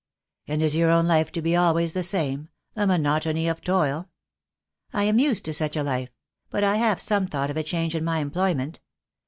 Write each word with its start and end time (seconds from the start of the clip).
"And 0.47 0.63
is 0.63 0.75
your 0.75 0.89
own 0.89 1.05
life 1.05 1.31
to 1.33 1.43
be 1.43 1.55
always 1.55 1.93
the 1.93 2.01
same— 2.01 2.49
a 2.75 2.87
monotony 2.87 3.47
of 3.47 3.61
toil?" 3.61 4.09
"I 4.93 5.03
am 5.03 5.19
used 5.19 5.45
to 5.45 5.53
such 5.53 5.77
a 5.77 5.83
life— 5.83 6.09
but 6.49 6.63
I 6.63 6.77
have 6.77 6.99
some 6.99 7.27
thought 7.27 7.51
of 7.51 7.57
a 7.57 7.61
change 7.61 7.93
in 7.93 8.03
my 8.03 8.17
employment. 8.17 8.79